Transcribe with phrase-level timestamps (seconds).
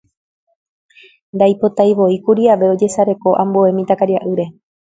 [1.35, 4.45] Ndoipotaivoíkuri ave ojesareko ambue mitãkariaʼýre.